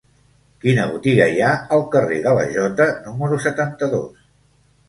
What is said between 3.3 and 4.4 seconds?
setanta-dos?